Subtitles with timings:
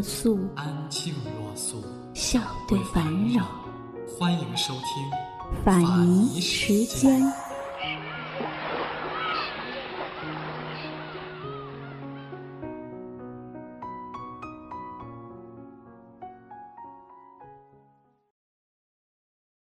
[0.00, 3.04] 若素，安静若素，笑对烦
[3.34, 3.44] 扰。
[4.08, 7.20] 欢迎收听法尼时间。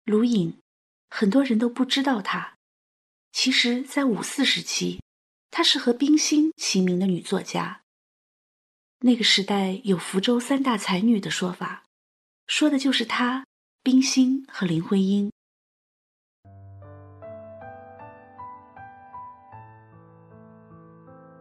[0.03, 0.59] 卢隐，
[1.09, 2.57] 很多人都不知道她。
[3.31, 4.99] 其实，在五四时期，
[5.49, 7.83] 她是和冰心齐名的女作家。
[8.99, 11.83] 那个时代有福州三大才女的说法，
[12.47, 13.45] 说的就是她、
[13.83, 15.31] 冰心和林徽因。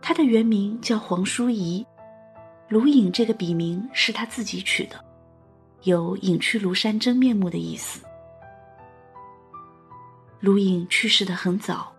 [0.03, 1.85] 她的原名叫黄淑仪，
[2.69, 5.03] 卢隐这个笔名是她自己取的，
[5.85, 8.05] 有隐去庐山真面目的意思。
[10.41, 11.91] 卢隐去世的很早，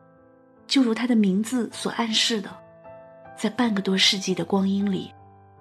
[0.68, 2.56] 就如她的名字所暗示的，
[3.36, 5.12] 在半个多世纪的光阴里，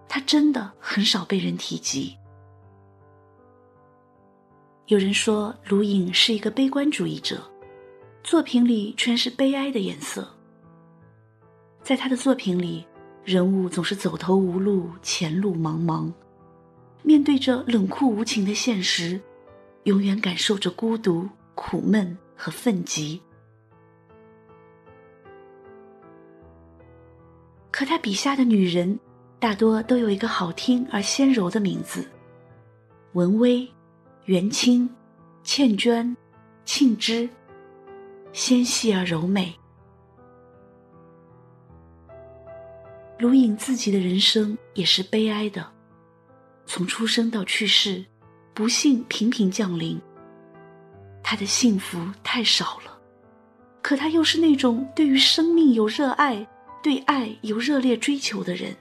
[0.09, 2.17] 他真的很少被人提及。
[4.87, 7.43] 有人说卢隐是一个悲观主义者，
[8.23, 10.29] 作品里全是悲哀的颜色。
[11.83, 12.87] 在他的作品里，
[13.25, 16.13] 人物总是走投无路，前路茫茫，
[17.03, 19.21] 面对着冷酷无情的现实，
[19.85, 22.17] 永远感受着孤独、苦闷。
[22.39, 23.23] 和愤激。
[27.71, 29.01] 可他笔下的女人，
[29.47, 32.05] 大多都有一个好听而纤柔的名字：
[33.13, 33.65] 文薇、
[34.25, 34.91] 元清、
[35.45, 36.17] 倩娟、
[36.65, 37.31] 庆之，
[38.33, 39.55] 纤细而柔美。
[43.21, 45.65] 卢影自己的人生也是悲哀的，
[46.67, 48.05] 从出生到去世，
[48.53, 49.97] 不幸频频降临。
[51.23, 52.99] 他的幸福太少了，
[53.81, 56.45] 可他又是那种对于生命有热爱、
[56.83, 58.77] 对爱有热烈追求的人。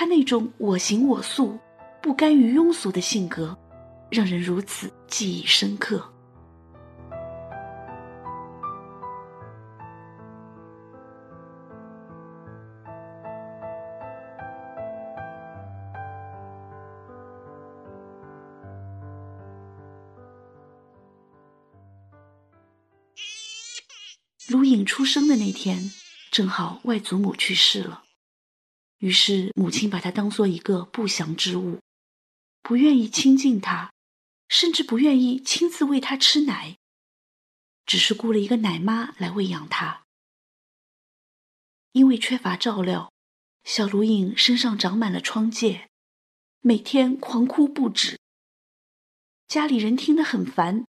[0.00, 1.58] 他那种我行我素、
[2.00, 3.54] 不甘于庸俗的性格，
[4.08, 6.02] 让人如此记忆深刻。
[24.48, 25.92] 卢影出生的那天，
[26.30, 28.04] 正好外祖母去世了，
[29.00, 31.80] 于是母亲把他当做一个不祥之物，
[32.62, 33.92] 不愿意亲近他，
[34.48, 36.76] 甚至不愿意亲自喂他吃奶，
[37.84, 40.04] 只是雇了一个奶妈来喂养他。
[41.92, 43.10] 因为缺乏照料，
[43.64, 45.86] 小卢隐身上长满了疮疥，
[46.60, 48.18] 每天狂哭不止。
[49.48, 50.86] 家里人听得很烦，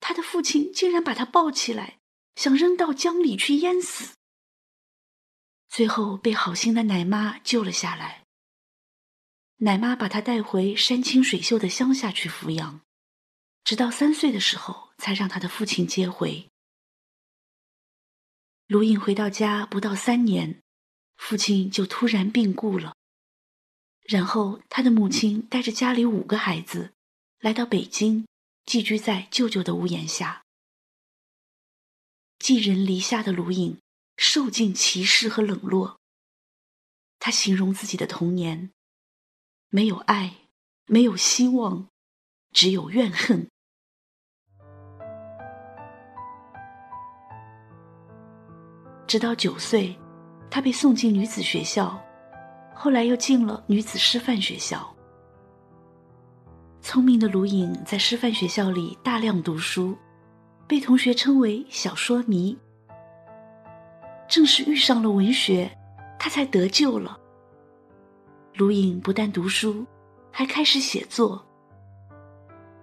[0.00, 1.98] 他的父亲竟然把他抱起来。
[2.34, 4.14] 想扔到江里去淹死，
[5.72, 8.26] 最后被好心的奶妈救了下来。
[9.56, 12.82] 奶妈把他带回山清水秀的乡下去抚养，
[13.64, 16.46] 直到三岁的时候才让他的父亲接回。
[18.66, 20.60] 卢隐回到家不到三年，
[21.16, 22.94] 父亲就突然病故了，
[24.02, 26.92] 然后他的母亲带着家里五个孩子，
[27.38, 28.26] 来到北京，
[28.66, 30.42] 寄居在舅舅的屋檐下。
[32.38, 33.78] 寄人篱下的卢隐，
[34.24, 35.98] 受尽歧视和冷落。
[37.18, 38.70] 他形容自己的童年：
[39.68, 40.46] 没有爱，
[40.86, 41.88] 没有希望，
[42.52, 43.48] 只有怨恨。
[49.08, 49.98] 直到九岁，
[50.48, 52.00] 他被送进女子学校，
[52.76, 54.96] 后来又进了女子师范学校。
[56.80, 59.98] 聪明的卢隐在师范学校里大量读书。
[60.68, 62.56] 被同学称为小说迷。
[64.32, 65.70] 正是遇上了文学，
[66.18, 67.20] 他才得救了。
[68.54, 69.84] 卢隐不但读书，
[70.30, 71.44] 还开始写作。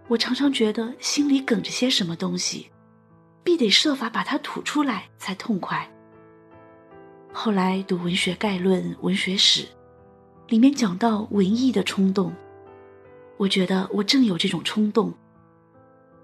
[0.08, 2.70] 我常常觉得心里梗着些什么东西，
[3.44, 5.92] 必得设法把它吐出来才痛快。
[7.34, 9.68] 后来读文学概论、文学史，
[10.50, 12.32] 里面讲到文艺的冲动，
[13.38, 15.12] 我觉得我正有这种冲动。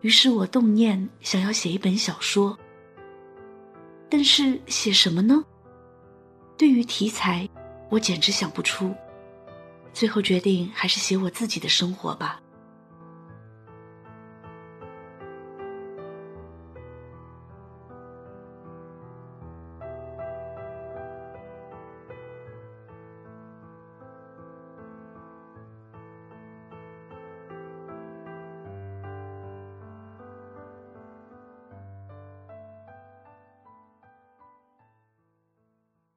[0.01, 2.55] 于是我动念想要写一本小说，
[4.17, 5.43] 但是写什么呢？
[6.57, 7.49] 对于题材，
[7.89, 8.95] 我简直想不出。
[9.93, 12.41] 最后决定还是写我自己的生活吧。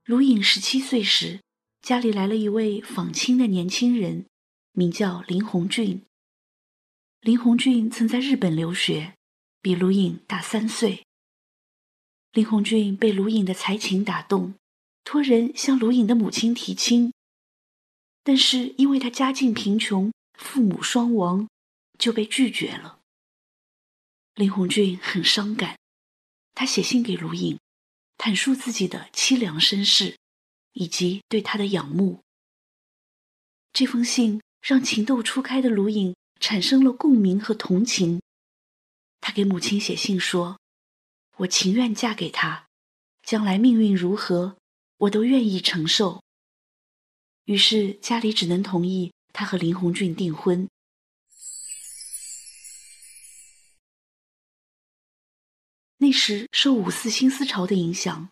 [0.08, 1.43] 卢颖十七岁时，
[1.82, 4.25] 家里来了一位访亲的年轻人，
[4.72, 6.00] 名叫林鸿俊。
[7.20, 9.12] 林鸿俊曾在日本留学，
[9.60, 11.05] 比卢颖大三岁。
[12.32, 14.55] 林鸿俊被卢颖的才情打动，
[15.05, 17.12] 托人向卢颖的母亲提亲，
[18.25, 21.46] 但是因为他家境贫穷，父母双亡，
[21.99, 23.00] 就被拒绝了。
[24.34, 25.78] 林鸿俊很伤感，
[26.55, 27.58] 他写信给卢颖。
[28.19, 30.19] 坦述自己的凄凉身世，
[30.73, 32.20] 以及对他的仰慕。
[33.73, 38.20] 这封信让情窦初开的卢颖产生了共鸣和同情。
[39.20, 40.59] 他给母亲写信说
[41.38, 42.67] ：“我情愿嫁给他，
[43.23, 44.59] 将来命运如何，
[44.97, 46.23] 我都愿意承受。”
[47.47, 50.69] 于是家里只能同意他和林鸿俊订婚。
[56.00, 58.29] 那时受五四新思潮的影响，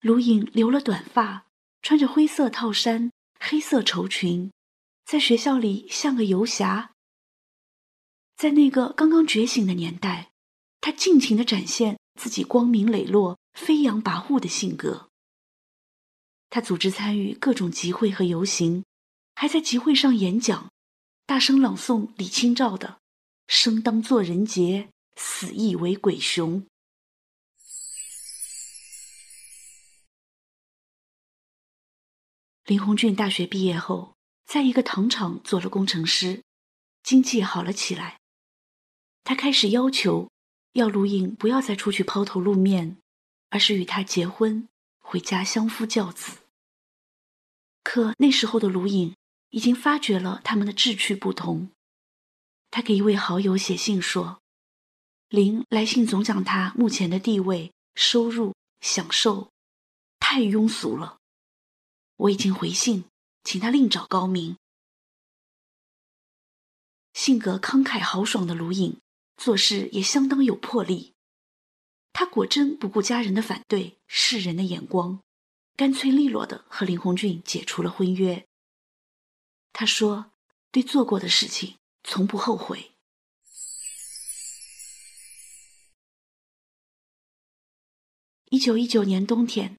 [0.00, 1.46] 卢颖留了短发，
[1.82, 4.50] 穿着灰色套衫、黑色绸裙，
[5.04, 6.92] 在学校里像个游侠。
[8.36, 10.30] 在那个刚刚觉醒的年代，
[10.80, 15.10] 他尽情地展现自己光明磊落、飞扬跋扈的性格。
[16.48, 18.82] 他组织参与各种集会和游行，
[19.34, 20.70] 还在集会上演讲，
[21.26, 23.00] 大声朗诵李清照的
[23.46, 26.66] “生当作人杰，死亦为鬼雄”。
[32.70, 34.14] 林鸿俊大学毕业后，
[34.44, 36.44] 在一个糖厂做了工程师，
[37.02, 38.20] 经济好了起来。
[39.24, 40.30] 他开始要求，
[40.74, 42.96] 要卢颖不要再出去抛头露面，
[43.48, 44.68] 而是与他结婚，
[45.00, 46.42] 回家相夫教子。
[47.82, 49.16] 可那时候的卢颖
[49.48, 51.72] 已经发觉了他们的志趣不同。
[52.70, 54.40] 他给一位好友写信说
[55.28, 59.50] ：“林来信总讲他目前的地位、收入、享受，
[60.20, 61.16] 太庸俗了。”
[62.20, 63.06] 我已经回信，
[63.44, 64.58] 请他另找高明。
[67.14, 69.00] 性格慷慨豪爽的卢颖，
[69.38, 71.14] 做事也相当有魄力。
[72.12, 75.22] 他果真不顾家人的反对、世人的眼光，
[75.76, 78.46] 干脆利落的和林鸿俊解除了婚约。
[79.72, 80.30] 他说
[80.70, 82.90] ：“对做过的事情从不后悔。”
[88.50, 89.78] 一九一九年冬天。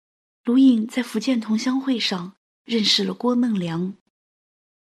[0.51, 3.95] 卢颖在福建同乡会上认识了郭梦良。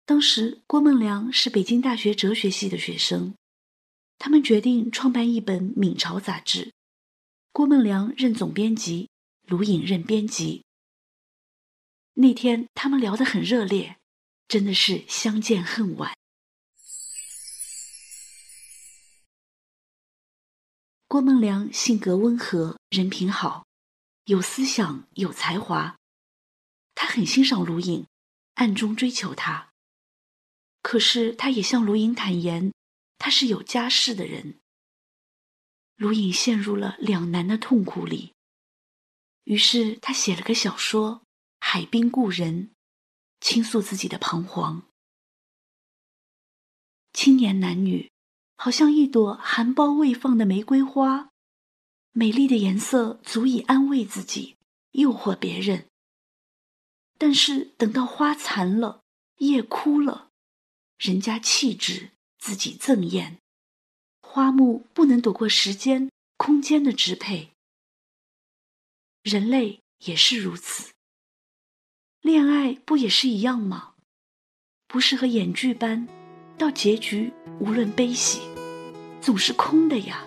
[0.04, 3.36] 当时，郭梦良是北京大学哲学系的学生。
[4.18, 6.72] 他们决定创办一本《闽朝》杂志。
[7.52, 9.08] 郭梦良任总编辑，
[9.46, 10.64] 卢颖任编辑。
[12.14, 13.98] 那天，他们聊得很热烈，
[14.48, 16.12] 真的是相见恨晚。
[21.06, 23.64] 郭梦良性格温和，人品好。
[24.32, 25.98] 有思想，有才华，
[26.94, 28.06] 他很欣赏卢颖，
[28.54, 29.74] 暗中追求她。
[30.80, 32.72] 可是，他也向卢颖坦言，
[33.18, 34.58] 他是有家室的人。
[35.96, 38.32] 卢颖陷入了两难的痛苦里，
[39.44, 41.16] 于是他写了个小说
[41.60, 42.68] 《海滨故人》，
[43.42, 44.84] 倾诉自己的彷徨。
[47.12, 48.10] 青年男女，
[48.56, 51.31] 好像一朵含苞未放的玫瑰花。
[52.12, 54.56] 美丽的颜色足以安慰自己，
[54.92, 55.86] 诱惑别人。
[57.16, 59.02] 但是等到花残了，
[59.38, 60.30] 叶枯了，
[60.98, 63.38] 人家弃之，自己赠艳。
[64.20, 67.52] 花木不能躲过时间、空间的支配。
[69.22, 70.92] 人类也是如此。
[72.20, 73.94] 恋爱不也是一样吗？
[74.86, 76.06] 不是和演剧般，
[76.58, 78.42] 到结局无论悲喜，
[79.20, 80.26] 总是空的呀。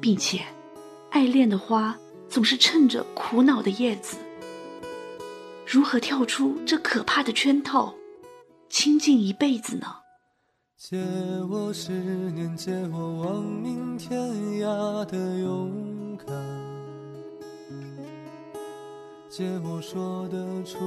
[0.00, 0.40] 并且，
[1.10, 1.96] 爱恋的花
[2.28, 4.16] 总是衬着苦恼的叶子。
[5.66, 7.94] 如何跳出这可怕的圈套，
[8.68, 9.86] 清静一辈子呢？
[10.76, 10.96] 借
[11.50, 14.18] 我十年，借我亡命天
[14.60, 16.34] 涯的勇敢，
[19.28, 20.78] 借我说得出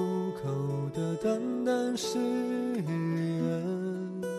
[0.43, 0.49] 口
[0.93, 4.32] 的淡淡誓言。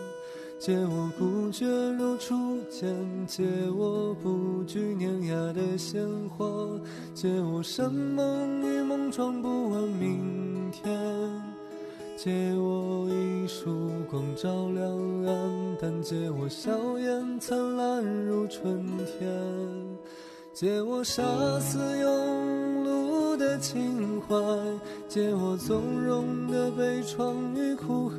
[0.57, 2.33] 借我孤绝如初
[2.69, 2.95] 见，
[3.27, 3.43] 借
[3.77, 6.79] 我不惧碾压的鲜活，
[7.13, 10.91] 借我生猛与莽撞不问明天。
[12.17, 14.87] 借我一束光照亮
[15.25, 19.29] 暗淡，借我笑颜灿烂如春天，
[20.53, 21.21] 借我杀
[21.59, 24.35] 死庸碌的情怀，
[25.07, 28.17] 借我纵容的悲怆与哭喊，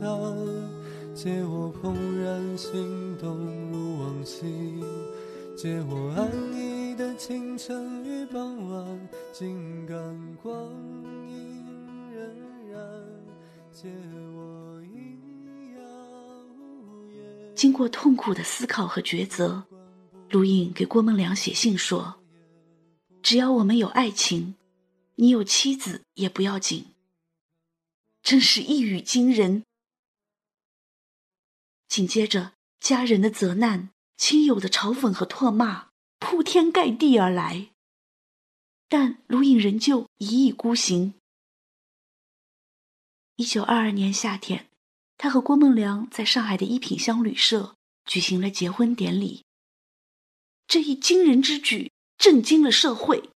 [1.16, 3.38] 借我怦然心动
[3.72, 4.84] 如往昔，
[5.56, 9.96] 借我安逸的清晨与傍晚，静感
[10.42, 10.70] 光
[11.26, 11.64] 阴
[12.12, 12.28] 荏
[12.70, 12.76] 苒。
[17.54, 19.64] 经过痛苦的思考和抉择，
[20.28, 22.16] 卢隐给郭梦良写信说
[23.22, 24.54] ：“只要我们有爱情，
[25.14, 26.84] 你有妻子也不要紧。”
[28.22, 29.62] 真是一语惊人。
[31.88, 37.70] 紧接着，家人的责难、亲友的嘲讽和唾骂铺天盖地而来，
[38.88, 41.14] 但卢隐仍旧一意孤行。
[43.36, 44.68] 一九二二年夏天，
[45.16, 49.44] 他和郭梦良在上海的一品香旅社举行了结婚典礼。
[50.66, 53.30] 这一惊人之举震惊了社会。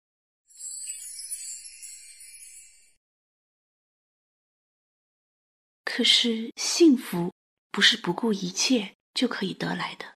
[5.83, 7.33] 可是，幸福
[7.71, 10.15] 不是不顾一切就可以得来的。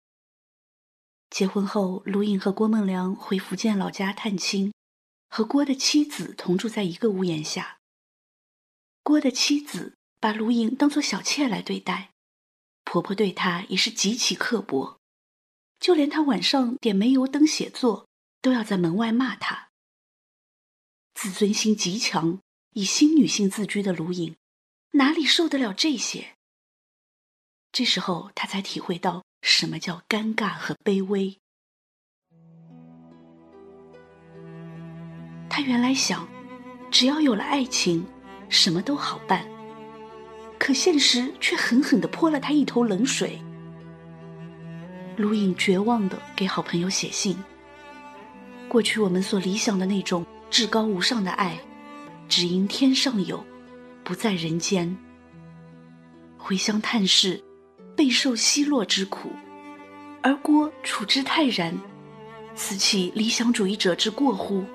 [1.29, 4.73] 结婚后，卢颖和郭梦良回福建老家探亲，
[5.29, 7.77] 和郭的妻子同住在一个屋檐下。
[9.01, 12.11] 郭的妻子把卢颖当作小妾来对待，
[12.83, 14.99] 婆婆对她也是极其刻薄，
[15.79, 18.07] 就连她晚上点煤油灯写作，
[18.41, 19.69] 都要在门外骂她。
[21.13, 22.41] 自尊心极强、
[22.71, 24.35] 以新女性自居的卢颖，
[24.91, 26.35] 哪里受得了这些？
[27.71, 31.37] 这时候，她才体会到什么叫尴尬和卑微。
[35.49, 36.27] 她原来想，
[36.89, 38.05] 只要有了爱情。
[38.49, 39.47] 什么都好办，
[40.59, 43.41] 可现实却狠狠地泼了他一头冷水。
[45.15, 47.41] 卢颖绝望地给好朋友写信
[48.67, 51.57] ：“过去我们所理想的那种至高无上的爱，
[52.27, 53.41] 只因天上有，
[54.03, 54.97] 不在人间。
[56.37, 57.41] 回乡探视，
[58.01, 59.29] 备受奚落之苦，
[60.23, 61.79] 而郭处之泰然，
[62.55, 64.65] 此其理想主义者之过乎？”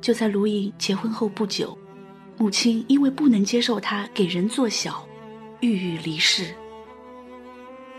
[0.00, 1.76] 就在卢颖结婚后不久，
[2.38, 5.06] 母亲因为不能接受他给人做小，
[5.60, 6.54] 郁郁离世。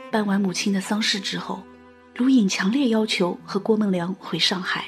[0.09, 1.61] 办完母亲的丧事之后，
[2.15, 4.85] 卢颖强烈要求和郭梦良回上海。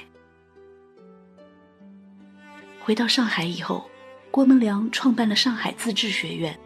[2.80, 3.88] 回到上海以后，
[4.32, 6.58] 郭梦良创办了上海自治学院，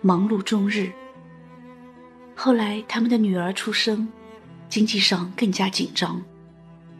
[0.00, 0.90] 忙碌终日。
[2.34, 4.08] 后来他们的女儿出生，
[4.68, 6.20] 经济上更加紧张，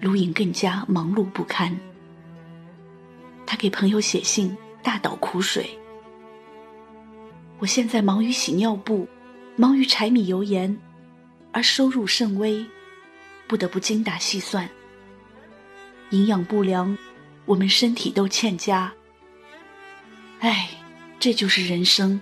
[0.01, 1.77] 卢颖更加忙碌不堪。
[3.45, 5.77] 他给朋友写信，大倒苦水。
[7.59, 9.09] 我现在忙于洗尿布，
[9.57, 10.79] 忙于柴米油盐，
[11.51, 12.65] 而收入甚微，
[13.49, 14.69] 不得不精打细算。
[16.11, 16.97] 营养不良，
[17.45, 18.93] 我们身体都欠佳。
[20.40, 20.69] 唉，
[21.19, 22.21] 这就是人生。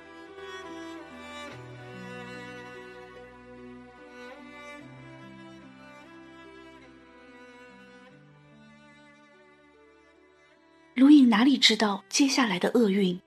[10.94, 13.21] 卢颖哪里知道接下来的厄运？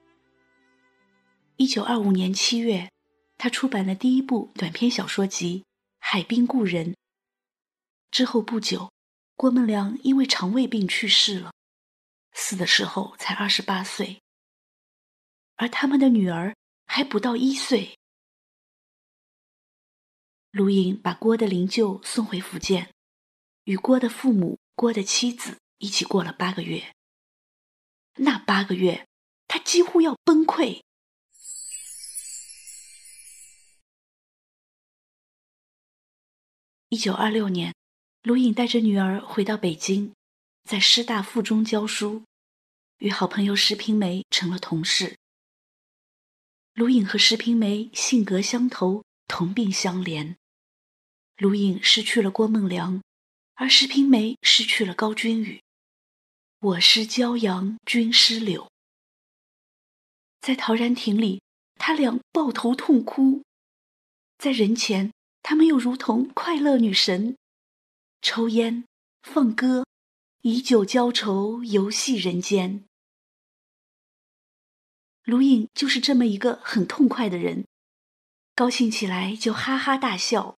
[1.57, 2.89] 一九二五年七月，
[3.37, 5.59] 他出版了第一部短篇小说集
[5.99, 6.93] 《海滨故人》。
[8.09, 8.89] 之后不久，
[9.35, 11.51] 郭梦良因为肠胃病去世了，
[12.33, 14.21] 死的时候才二十八岁，
[15.57, 17.97] 而他们的女儿还不到一岁。
[20.51, 22.91] 卢颖把郭的灵柩送回福建，
[23.65, 26.93] 与郭的父母、郭的妻子一起过了八个月。
[28.19, 29.07] 那八个月，
[29.47, 30.81] 他几乎要崩溃。
[36.89, 37.75] 一九二六年，
[38.23, 40.13] 卢颖带着女儿回到北京，
[40.63, 42.23] 在师大附中教书，
[42.99, 45.17] 与好朋友石平梅成了同事。
[46.77, 50.35] 卢颖和石平梅性格相投，同病相怜。
[51.37, 53.01] 卢颖失去了郭梦良，
[53.55, 55.59] 而石平梅失去了高君宇。
[56.59, 58.69] 我失骄阳，君失柳。
[60.39, 61.41] 在陶然亭里，
[61.79, 63.41] 他俩抱头痛哭；
[64.37, 67.35] 在人前，他们又如同快乐女神，
[68.21, 68.85] 抽烟、
[69.23, 69.83] 放歌，
[70.43, 72.83] 以酒浇愁，游戏人间。
[75.27, 77.67] 卢颖就是这么一个很痛快的人，
[78.55, 80.55] 高兴起来就哈哈大笑，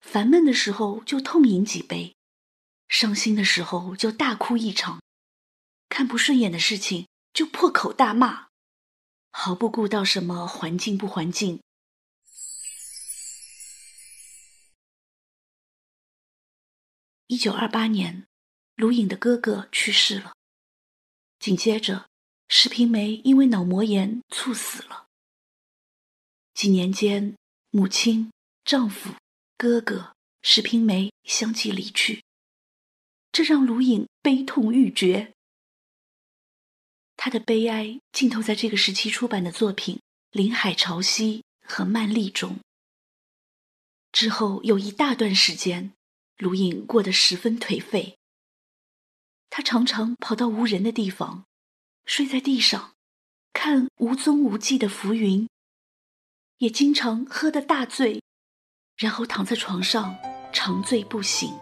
[0.00, 2.16] 烦闷的时候就痛饮几杯，
[2.88, 5.00] 伤心的时候就大哭一场。
[5.88, 8.48] 看不顺眼的事情就破口大骂，
[9.30, 11.62] 毫不顾到什么环境不环境。
[17.28, 18.26] 一九二八年，
[18.74, 20.34] 卢颖的哥哥去世了，
[21.38, 22.09] 紧接着
[22.52, 25.06] 石平梅因为脑膜炎猝死了。
[26.52, 27.36] 几年间，
[27.70, 28.32] 母亲、
[28.64, 29.14] 丈夫、
[29.56, 32.24] 哥哥石平梅相继离去，
[33.30, 35.32] 这让卢颖悲痛欲绝。
[37.16, 39.96] 他的悲哀浸透在这个时期出版的作品
[40.32, 42.58] 《林海潮汐》和《曼丽》中。
[44.10, 45.92] 之后有一大段时间。
[46.36, 48.16] 卢颖过得十分颓废。
[49.50, 51.44] 他常常跑到无人的地方，
[52.10, 52.90] 睡在地上，
[53.52, 55.46] 看无踪无迹的浮云；
[56.58, 58.20] 也经常喝得大醉，
[58.96, 60.16] 然后躺在床上
[60.52, 61.56] 长醉不醒。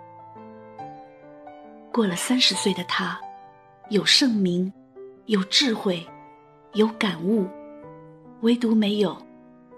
[1.93, 3.21] 过了三十岁的他，
[3.91, 4.73] 有盛名，
[5.27, 6.09] 有智慧，
[6.73, 7.47] 有感悟，
[8.41, 9.23] 唯独没有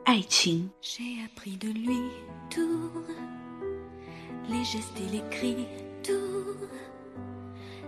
[0.05, 0.71] 爱情。
[4.49, 5.67] les gestes et les cris,
[6.03, 6.57] tout,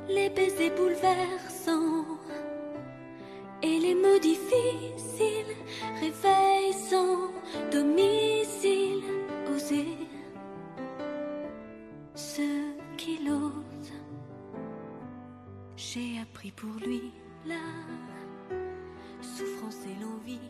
[0.08, 2.21] les baisers bouleversants
[3.62, 5.56] et les mots difficiles,
[6.00, 7.30] réveil sans
[7.70, 9.02] domicile,
[9.54, 9.86] oser
[12.14, 12.42] ce
[12.96, 13.92] qu'il ose.
[15.76, 17.12] J'ai appris pour lui
[17.46, 17.60] la
[19.20, 20.40] souffrance et l'envie.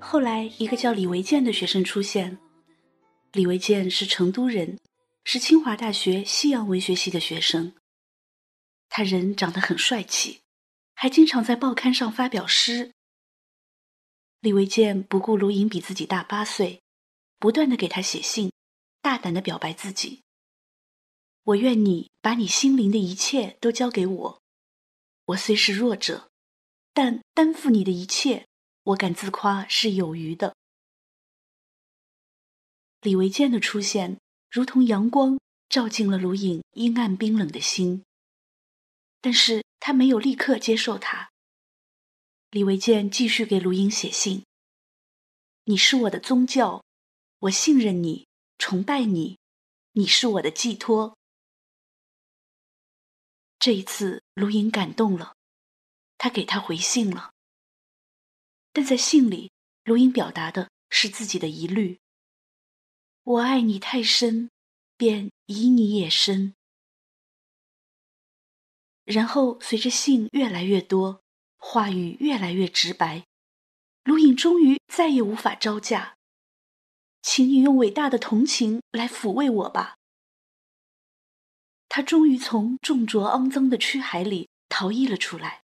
[0.00, 2.38] 后来，一个叫李维健的学生出现。
[3.32, 4.78] 李维健是成都人，
[5.24, 7.72] 是清华大学西洋文学系的学生。
[8.88, 10.40] 他人长得很帅气，
[11.04, 12.94] 还经常在报刊上发表诗。
[14.40, 16.80] 李维健不顾卢颖比自己大八岁，
[17.38, 18.50] 不断的给他写信，
[19.02, 20.22] 大胆的表白自己
[21.44, 24.42] ：“我愿你把你心灵的一切都交给我，
[25.26, 26.30] 我虽是弱者，
[26.94, 28.46] 但担负你的一切，
[28.84, 30.56] 我敢自夸是有余的。”
[33.02, 34.18] 李维健的出现，
[34.50, 35.38] 如同阳光，
[35.68, 38.02] 照进了卢颖阴暗冰冷的心。
[39.20, 41.30] 但是他没有立刻接受他。
[42.48, 44.46] 李维健继续给卢颖写信
[45.64, 46.82] ：“你是我的宗教，
[47.40, 49.38] 我信任你，崇拜你，
[49.92, 51.18] 你是我的寄托。”
[53.60, 55.36] 这一次，卢颖感动了，
[56.16, 57.34] 他给他回信了。
[58.72, 59.52] 但在信里，
[59.84, 62.00] 卢颖表达的是自己的疑虑。
[63.22, 64.48] 我爱你太深，
[64.96, 66.54] 便以你也深。
[69.04, 71.22] 然后随着信越来越多，
[71.56, 73.24] 话语越来越直白，
[74.04, 76.16] 卢颖终于再也无法招架。
[77.22, 79.96] 请你用伟大的同情来抚慰我吧。
[81.88, 85.62] 他终于从重浊肮脏的躯海里逃逸了出来。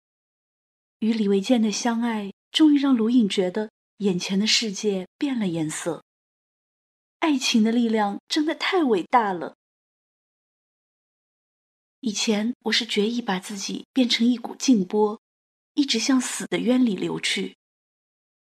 [1.00, 6.02] 与李维健的相爱，终于让卢颖觉得眼前的世界变了颜色。
[7.18, 9.56] 爱情的力量真的太伟大了。
[12.06, 15.18] 以前我是决意把自己变成一股静波，
[15.72, 17.56] 一直向死的渊里流去，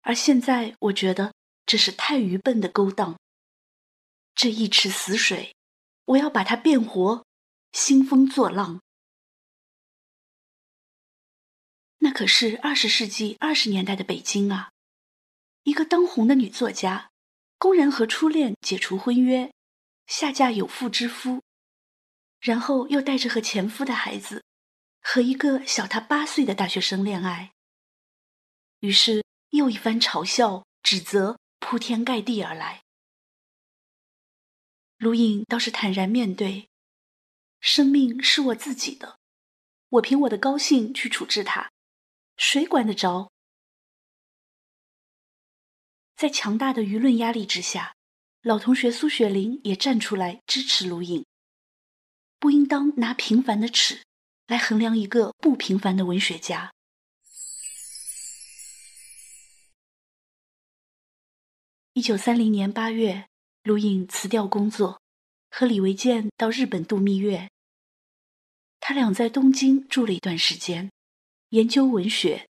[0.02, 1.34] 而现在我觉得
[1.66, 3.18] 这是太愚笨的勾当。
[4.36, 5.56] 这一池死水，
[6.04, 7.26] 我要把它变活，
[7.72, 8.82] 兴风作浪。
[12.00, 14.72] 那可是二十世纪二十年代的北京啊，
[15.64, 17.12] 一个当红的女作家。
[17.58, 19.54] 公然和初恋解除婚约，
[20.06, 21.42] 下嫁有妇之夫，
[22.48, 24.42] 然后又带着和前夫的孩子，
[25.02, 27.52] 和一个小他八岁的大学生恋爱。
[28.80, 32.84] 于是又一番嘲笑、指责铺天盖地而来。
[34.96, 36.70] 卢颖倒是坦然面对，
[37.60, 39.20] 生命是我自己的，
[39.90, 41.70] 我凭我的高兴去处置它，
[42.38, 43.30] 谁管得着？
[46.16, 47.94] 在强大的舆论压力之下，
[48.42, 51.26] 老同学苏雪玲也站出来支持卢颖。
[52.40, 54.04] 不应当拿平凡的尺
[54.48, 56.72] 来衡量一个不平凡的文学家。
[61.94, 63.28] 一九三零年八月，
[63.64, 65.02] 卢颖辞掉工作，
[65.50, 67.50] 和李维健到日本度蜜月。
[68.80, 70.92] 他俩在东京住了一段时间，
[71.50, 72.48] 研究文学。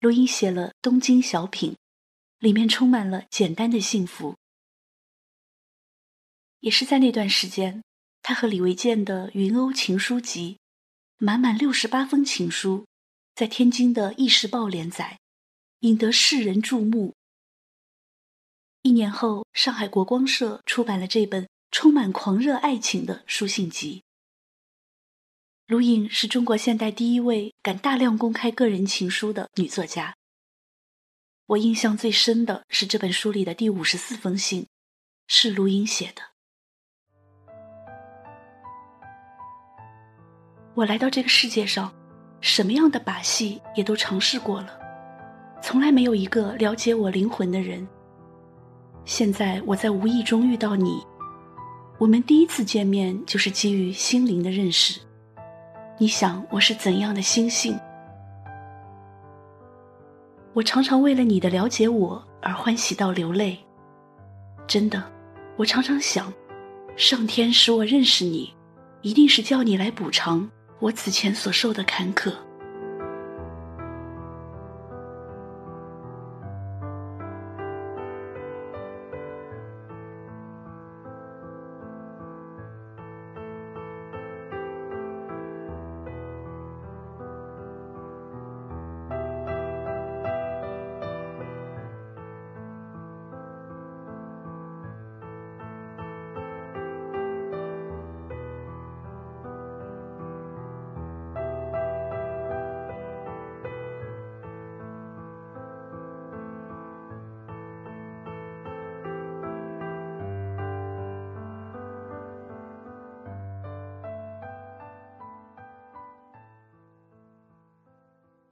[0.00, 1.72] 卢颖写了《东京小品》。
[2.38, 4.36] 里面充满了简单的幸福。
[6.60, 7.82] 也是在那段时间，
[8.28, 10.58] 他和李维健的《云鸥情书集》，
[11.16, 12.86] 满满六十八封情书，
[13.34, 15.18] 在天津的《意时报》连载，
[15.78, 17.14] 引得世人注目。
[18.82, 24.02] 一年后，上海国光社出版了这本充满狂热爱情的书信集。
[25.66, 30.14] 卢颖是中国现代第一位敢大量公开个人情书的女作家。
[31.46, 34.66] 我印象最深的是这本书里的第五十四封信，
[35.26, 36.20] 是卢颖写的。
[40.78, 41.92] 我来到这个世界上，
[42.40, 44.78] 什么样的把戏也都尝试过了，
[45.60, 47.84] 从来没有一个了解我灵魂的人。
[49.04, 51.04] 现在我在无意中遇到你，
[51.98, 55.00] 我们第一次见面就是基于心灵的认识。
[55.98, 57.76] 你想我是怎样的心性？
[60.52, 63.58] 我常常为了你的了解我而欢喜到流泪。
[64.68, 65.02] 真的，
[65.56, 66.32] 我常常想，
[66.94, 68.54] 上天使我认识你，
[69.02, 70.48] 一定是叫你来补偿
[70.80, 72.32] 我此前所受的坎坷。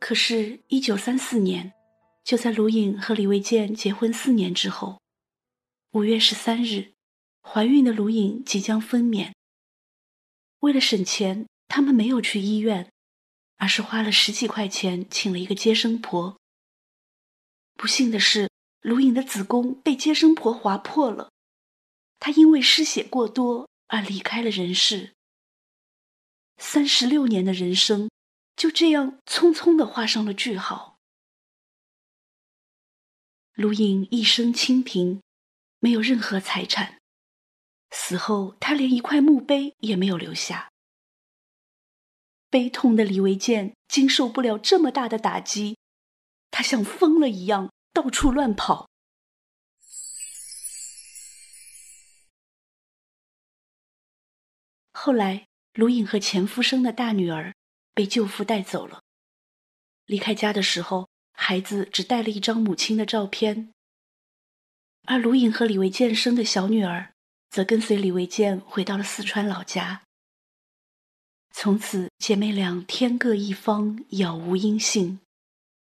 [0.09, 1.73] 可是，一九三四年，
[2.23, 5.01] 就在卢颖和李维健结婚四年之后，
[5.95, 6.93] 五月十三日，
[7.43, 9.33] 怀孕的卢颖即将分娩。
[10.61, 12.89] 为了省钱，他们没有去医院，
[13.57, 16.39] 而是花了十几块钱请了一个接生婆。
[17.75, 18.49] 不幸的是，
[18.83, 21.33] 卢颖的子宫被接生婆划破了，
[22.21, 25.15] 她因为失血过多而离开了人世。
[26.59, 28.09] 三十六年的人生。
[28.57, 30.97] 就这样匆匆的画上了句号。
[33.53, 35.23] 卢颖一生清贫，
[35.79, 37.01] 没有任何财产，
[37.91, 40.71] 死后他连一块墓碑也没有留下。
[42.51, 45.79] 悲痛的李维健经受不了这么大的打击，
[46.51, 48.89] 他像疯了一样到处乱跑。
[54.93, 57.56] 后来，卢颖和前夫生的大女儿。
[57.97, 59.01] 被舅父带走了。
[60.05, 63.73] 离开家的时候，孩子只带了一张母亲的照片。
[65.07, 67.15] 而卢颖和李维健生的小女儿，
[67.49, 70.03] 则跟随李维健回到了四川老家。
[71.53, 75.21] 从此，姐妹俩天各一方，杳无音信，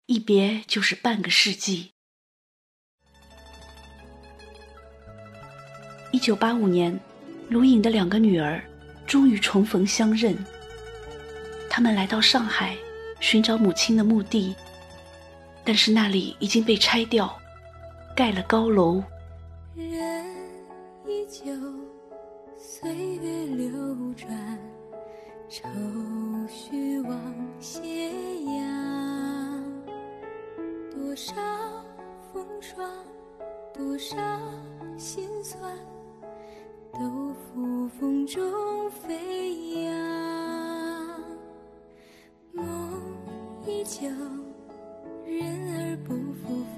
[0.06, 1.92] 一别就是半个世纪。
[6.14, 6.98] 一九八五年，
[7.50, 8.64] 卢颖的两个女儿
[9.06, 10.38] 终于重逢相认。
[11.78, 12.76] 他们来到上海，
[13.20, 14.56] 寻找母亲的墓地，
[15.64, 17.32] 但是那里已经被拆掉，
[18.16, 19.04] 盖了高楼。
[19.76, 20.26] 人
[21.06, 21.54] 依旧，
[22.58, 23.70] 岁月流
[24.16, 24.60] 转，
[25.48, 25.70] 愁
[26.50, 27.16] 绪往
[27.60, 27.80] 斜
[28.46, 29.64] 阳。
[30.92, 31.36] 多少
[32.34, 32.92] 风霜，
[33.72, 34.18] 多少
[34.98, 35.62] 心酸，
[36.92, 40.47] 都付风中飞扬。
[42.58, 42.92] 梦
[43.68, 44.10] 依旧，
[45.24, 46.77] 人儿不复返。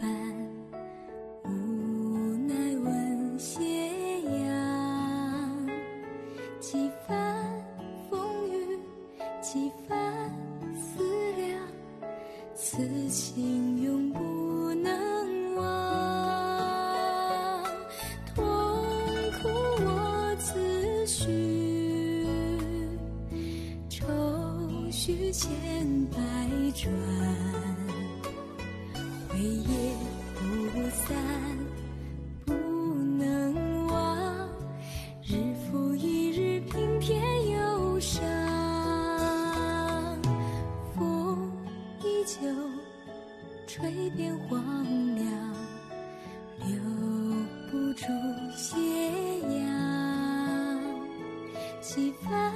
[51.91, 52.53] 几番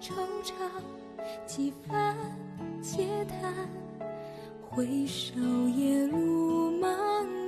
[0.00, 0.12] 惆
[0.44, 0.52] 怅，
[1.44, 2.16] 几番。
[2.80, 3.68] 嗟叹，
[4.60, 5.34] 回首
[5.76, 6.86] 夜路茫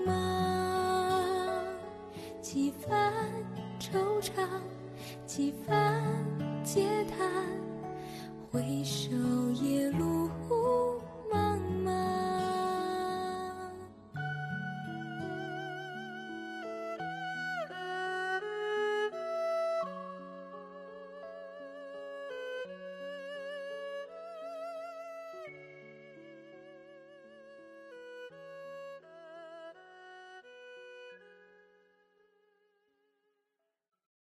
[0.05, 1.63] 茫，
[2.41, 3.13] 几番
[3.79, 4.31] 惆怅，
[5.25, 5.92] 几番